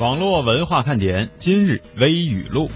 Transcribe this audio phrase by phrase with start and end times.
[0.00, 2.68] 网络文化看点今日微语录。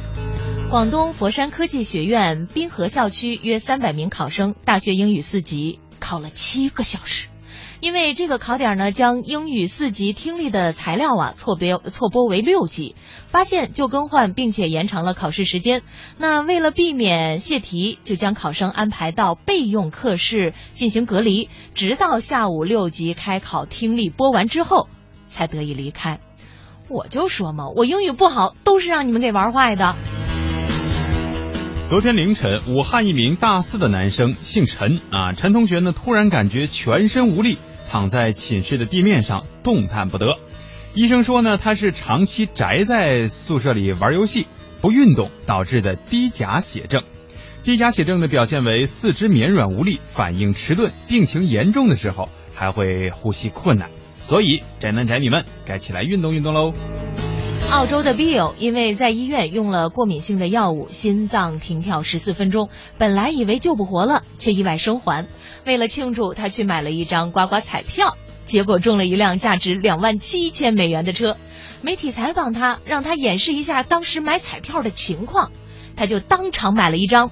[0.71, 7.29] 广东佛山科技学院滨河校区约三百名考生大学英语四级考了七个小时，
[7.81, 12.95] 因为这个考点呢将英语四级听力的材料啊错别错拨为六级，
[13.27, 15.83] 发现就更换，并且延长了考试时间。
[16.19, 24.89] 那为了避免泄题，就将考生安排到备用课室进行隔离，直到下午六级开考听力播完之后，
[25.27, 26.21] 才得以离开。
[26.91, 29.95] 我就说嘛，我英语不好，都是让你们给玩坏的。
[31.89, 37.59] 昨天凌晨，武汉一名大四的男生姓陈啊，陈同学呢突然感觉全身无力，
[37.91, 40.37] 躺在寝室的地面上动弹不得。
[40.95, 44.47] 医生说呢，他是长期宅在宿舍里玩游戏
[44.81, 47.03] 不运动导致的低钾血症。
[47.65, 53.91] 低钾血症的表现为四肢绵软无力、反应迟钝，病情严重的时候还会呼吸困难。
[54.29, 56.75] 所以，宅男宅女们该起来运动运动喽。
[57.71, 65.27] 澳洲的 Bill 因为在医院用了过敏性的药物，心脏停跳十四分钟，本来以为救不活了，却意外生还。
[65.65, 71.39] 为了庆祝，他去买了一张刮刮彩票，结果中了一辆价值两万七千美元的车。
[71.81, 75.53] 媒体采访他，让他演示一下当时买彩票的情况，
[75.97, 77.31] 他就当场买了一张，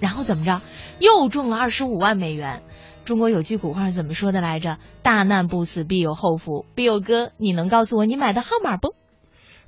[0.00, 0.62] 然后怎么着，
[0.98, 2.62] 又中了二十五万美元。
[3.04, 4.78] 中国有句古话怎么说的来着？
[5.02, 6.66] 大难不死，必有后福。
[6.74, 8.94] 必有哥，你能告诉我你买的号码不？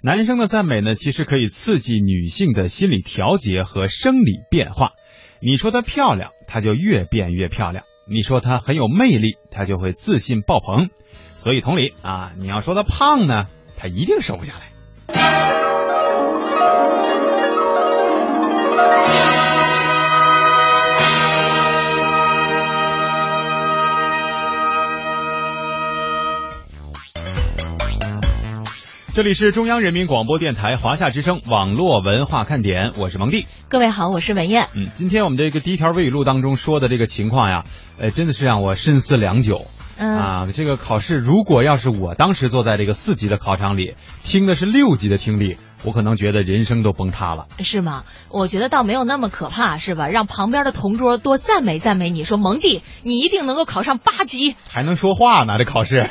[0.00, 4.92] 男生的赞美呢，其实可以刺激女性的心理调节和生理变化。
[5.40, 10.90] 你说她漂亮，她就越变越漂亮；你说她很有魅力，她就会自信爆棚。
[11.38, 14.70] 所以同理啊，你要说她胖呢，她一定瘦不下来。
[29.14, 33.46] 这里是中央人民广播电台华夏之声网络文化看点，我是蒙蒂。
[33.68, 34.70] 各位好，我是文艳。
[34.74, 37.64] 嗯，今天我们这个第一条微语录当中说的这个情况呀，
[37.96, 39.66] 呃，真的是让我深思良久。
[39.98, 47.46] 嗯啊，这个考试如果要是我当时坐在这个四级的考场里，听的是六级的听力，我可能觉得人生都崩塌了。
[47.60, 48.02] 是吗？
[48.30, 50.08] 我觉得倒没有那么可怕，是吧？
[50.08, 56.10] 让旁边的同桌多赞美赞美你，说蒙蒂，你一定能够考上八级，还能说话呢，这考试。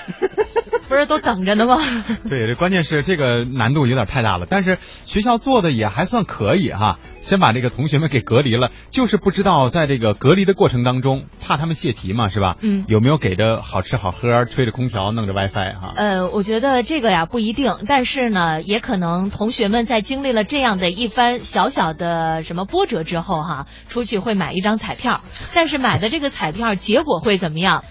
[0.89, 1.77] 不是都等着呢吗？
[2.29, 6.99] 对，这关键是这个难度有点太大了，但是学校做的也还算可以哈。
[7.21, 12.57] 先把这个同学们给隔离了，就是不知道在这个隔离的过程当中，怕他们泄题嘛，是吧？
[12.61, 15.93] 嗯有没有给着好吃好喝，吹着空调，弄着 WiFi 哈？
[15.95, 25.21] 呃，我觉得这个呀不一定，但是呢，也可能同学们在经历了这样的一番小小的什么波折之后哈，出去会买一张彩票，
[25.53, 27.83] 但是买的这个彩票结果会怎么样？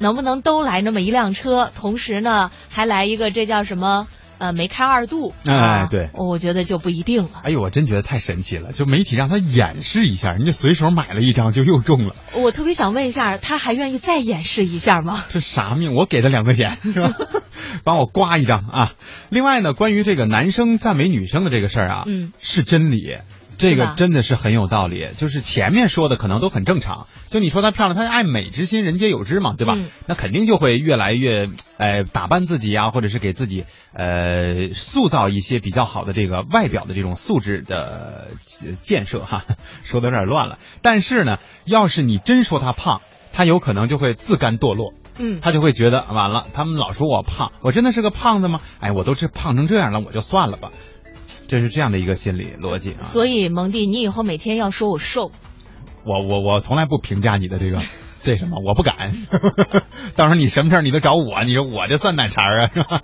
[0.00, 1.70] 能不能都来那么一辆车？
[1.76, 4.08] 同时呢，还来一个这叫什么？
[4.38, 5.34] 呃，梅开二度。
[5.46, 7.30] 哎啊对我觉得就不一定了。
[7.42, 8.72] 哎呦，我真觉得太神奇了！
[8.72, 15.24] 就媒体让他演示一下，人家随手买了一张就又中了，我特别想问一下，他还愿意再演示一下吗？
[15.28, 15.94] 这啥命？
[15.94, 17.10] 我给他两块钱是吧？
[17.84, 18.92] 帮我刮一张啊！
[19.28, 23.18] 另外呢，关于这个男生赞美女生的这个事儿啊，嗯，是真理。
[23.60, 27.06] 这个真的是很有道理，就是前面说的可能都很正常。
[27.30, 29.74] 就你说她漂亮，她爱美之心，人皆有之嘛，对吧？
[29.76, 38.28] 嗯那肯定就会越来越，呃，打扮自己啊，或者是给自己呃塑造一些比较好的这个外表的这种素质的
[38.62, 39.44] 呃建设哈。
[39.84, 44.94] 说的有点乱了，但是呢，要是你真说她胖，她有可能就会自甘堕落。
[45.18, 48.60] 嗯，她就会觉得完了，他们老说我胖，我真的是个胖子吗？
[48.80, 50.70] 哎，我都是胖成这样了，我就算了吧。
[51.50, 53.00] 这是这样的一个心理逻辑啊。
[53.00, 55.32] 所以蒙蒂，你以后每天要说我瘦。
[56.06, 57.82] 我我我从来不评价你的这个
[58.22, 59.10] 这什么，我不敢。
[60.14, 62.70] 到时候你什么事儿你都找我，你说我这算奶茬儿啊？
[62.72, 63.02] 是吧？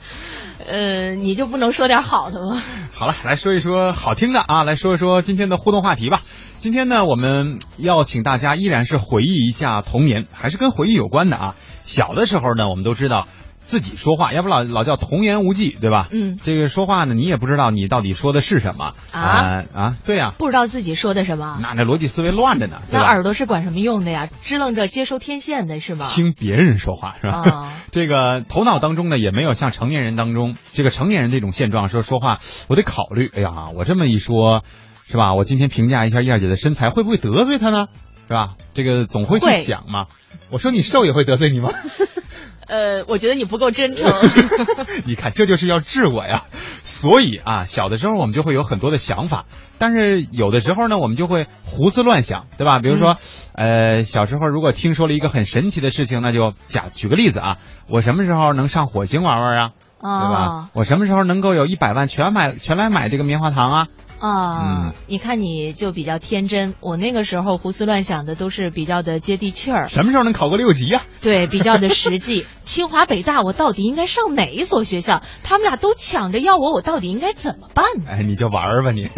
[0.65, 2.63] 呃，你就不能说点好的吗？
[2.95, 6.21] 好了，来说一说好听的啊，来说一说今天的互动话题吧。
[6.59, 11.55] 今天呢，我们要请大家依然是回忆一下童年，还是跟回忆有关的啊。
[11.83, 13.27] 小的时候呢，我们都知道
[13.67, 16.09] 自己说话，要不老老叫童言无忌，对吧？
[16.13, 21.59] 嗯，这个说话呢，你也不知道你到底说的是什么啊啊啊，对呀、不知道自己说的什么。
[21.61, 23.05] 那那逻辑思维乱着呢，对那？
[23.05, 24.29] 耳朵是管什么用的呀？
[24.45, 26.07] 支棱着接收天线的是吗？
[26.09, 27.43] 听别人说话是吧？
[27.43, 32.39] 啊 这个头脑当中呢，也没有像成年人当中这个成年人这种现状，说说话
[32.69, 33.31] 我得考虑。
[33.35, 34.63] 哎呀，我这么一说，
[35.09, 35.35] 是吧？
[35.35, 37.89] 我今天评价一下燕儿姐的身材，会不会得罪她呢？
[38.29, 38.55] 是吧？
[38.75, 40.07] 这个总会去想嘛。
[40.51, 41.71] 我说你瘦也会得罪你吗？
[42.67, 44.13] 呃，我觉得你不够真诚。
[45.07, 46.45] 你看，这就是要治我呀。
[46.83, 49.47] 所以啊，小的时候我们就会有很多的想法，
[49.79, 52.79] 但是有的时候呢，我们就会胡思乱想，对吧？
[52.79, 53.17] 比如说，
[53.55, 57.59] 呃，小时候如果听说了一个很神奇的事情，那就假举个例子啊，
[57.89, 59.71] 我什么时候能上火星玩玩啊？
[60.01, 60.69] 对吧？
[60.75, 63.87] 我什么时候能够有一百万全买全来买这个棉花糖啊？
[64.19, 69.89] 啊，你看你就比较天真，我那个时候胡思乱想的都是比较的接地气儿。
[69.89, 71.03] 什么时候能考个六级呀？
[71.21, 72.47] 对，比较的实际。
[72.65, 75.23] 清华北大，我到底应该上哪一所学校？
[75.45, 78.05] 他们俩都抢着要我，我到底应该怎么办呢？
[78.09, 79.09] 哎，你就玩儿吧你。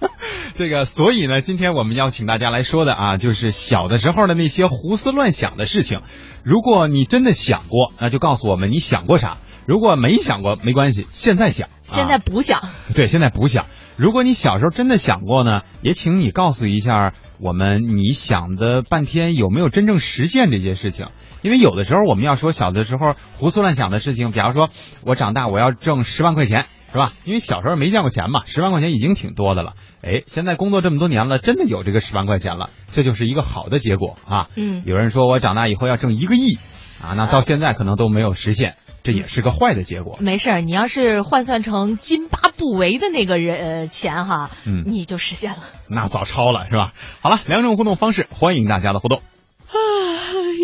[0.54, 6.02] 这个，所以呢，今天我们邀请大家来说的啊，就是小的时候的那些胡思乱想的事情。
[6.44, 9.38] 如果你真的想过，那就告诉我们你想过啥。
[9.66, 12.62] 如果没想过，没关系，现在想，现在不想。
[12.94, 13.66] 对，现在不想。
[13.96, 21.06] 如果你小时候真的想过呢，也请你告诉一下我们，你想的半天有没有真正实现这件事情？
[21.42, 24.68] 因为有的时候我们要说小的时候胡思乱想的事情，比方说
[25.04, 27.12] 我长大我要挣十万块钱，是吧？
[27.24, 29.74] 因为小时候没见过钱嘛，十万块钱已经挺多的了。
[30.02, 34.48] 哎，现在工作这么多年了，真的有这个十万块钱了，这就是一个好的结果啊。
[34.56, 34.82] 嗯。
[34.86, 36.58] 有人说我长大以后要挣一个亿，
[37.00, 38.74] 啊，那到现在可能都没有实现。
[39.02, 40.16] 这也是个坏的结果。
[40.20, 45.58] 没事儿，你要是换算成津巴布韦的那个人呃钱哈，嗯，你就实现了。
[45.88, 46.92] 那早超了是吧？
[47.20, 49.18] 好了，两种互动方式，欢迎大家的互动。
[49.18, 49.72] 啊，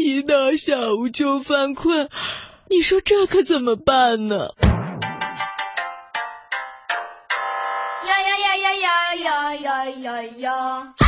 [0.07, 2.09] 一到下午就犯困，
[2.71, 4.51] 你说这可怎么办呢？
[8.07, 11.08] 呀呀呀呀呀呀呀呀呀！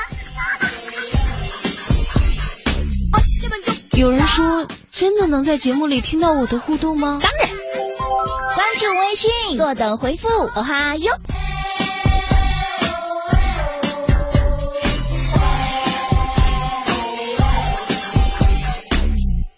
[4.01, 7.19] 有人说，真的能在节目里听到我的互动吗？
[7.21, 7.47] 当然，
[8.55, 10.27] 关注微信，坐等回复。
[10.27, 11.11] 哦哈哟！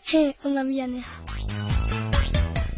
[0.04, 1.08] 嘿，我们变的好。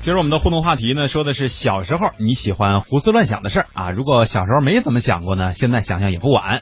[0.04, 3.90] 今儿我们的互动话题呢，说的是小时候你喜欢胡思乱想的事儿啊。
[3.90, 6.62] 如果小时候没怎么想过呢，现在想想也不晚。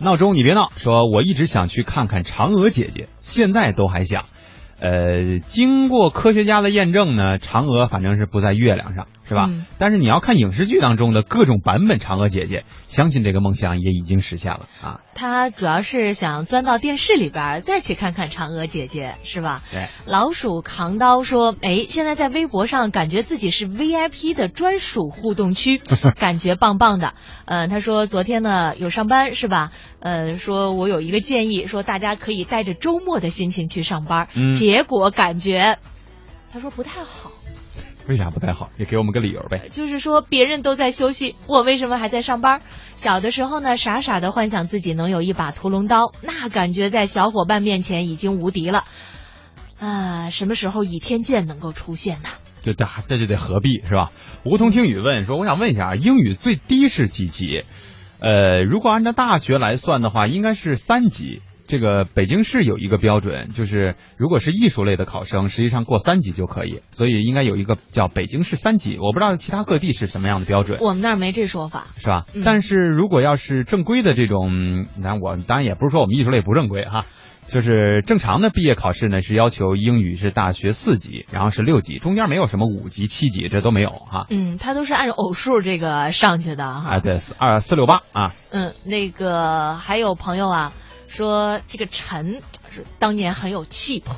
[0.00, 0.70] 闹钟，你别闹！
[0.76, 4.26] 说我一直想去看看嫦娥姐姐，现在都还想。
[4.80, 9.06] 呃，经过科学家的验证呢，嫦娥反正是不在月亮上。
[9.26, 9.48] 是吧？
[9.78, 15.00] 但是你要看影视剧当中的各种版本嫦娥姐姐，相信这个梦想也已经实现了啊。
[15.14, 19.62] 他主要是想钻到电视里边再去看看嫦娥姐姐，是吧？
[19.70, 19.86] 对。
[20.06, 25.78] 老鼠扛刀说：“哎，现在在微博上感觉自己是 VIP 的专属互动区，
[26.18, 27.14] 感觉棒棒的。”
[27.46, 29.70] 呃，他说昨天呢有上班是吧？
[30.00, 35.78] 呃，说我有一个建议，说大家可以带着周末的心情去上班，结果感觉
[36.52, 37.30] 他说不太好。
[38.06, 38.70] 为啥不太好？
[38.78, 39.68] 也给我们个理由呗。
[39.70, 42.60] 就是说，别人都在休息，我为什么还在上班？
[42.94, 48.84] 小的时候呢，傻傻的幻想自己能有一把屠龙刀，那感觉在小伙伴面前已经无敌了。
[49.80, 52.28] 啊，什么时候倚天剑能够出现呢？
[52.62, 54.12] 这这这就得何必是吧？
[54.44, 57.64] 梧桐听雨问说，我想问一下，英语最低是几级？
[58.20, 61.42] 呃，如果按照大学来算的话，应该是三级。
[61.66, 68.98] 这个北京市有一个标准，就是如果是艺术类的考生，实际上过三级就可以，所以应该有一个叫北京市三级。
[68.98, 70.78] 我不知道其他各地是什么样的标准。
[70.80, 72.26] 我们那儿没这说法，是吧？
[72.44, 77.06] 但是如果要是正规的这种，那我当然也不是说我们艺术类不正规哈，
[77.46, 84.26] 就是正常的毕业考试呢是要求英语是大学四级，然后是六级，中间没有什么五级、七级，这都没有哈。
[84.28, 86.96] 嗯，它都是按照偶数这个上去的哈。
[86.96, 88.34] 啊，对，四二四六八啊。
[88.50, 90.72] 嗯，那个还有朋友啊。
[91.14, 94.16] 说这个陈是当年很有气魄。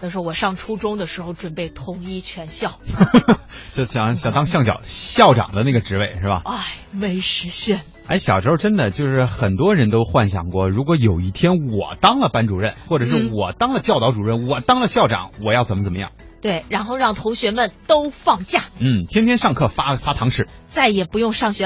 [0.00, 2.78] 他说我上初中的时候准备统一全校，
[3.74, 6.42] 就想想当校长校长的那个职位是吧？
[6.46, 7.80] 哎，没实现。
[8.06, 16.12] 哎，小时候真的就是很多人都幻想过，如果有一天我当了班主任，或者是我当了教导主任，我当了校长，我要怎么怎么样？
[16.40, 21.56] 对，然后让同学们都放假，嗯，天天上课发发糖吃，再也不用上学。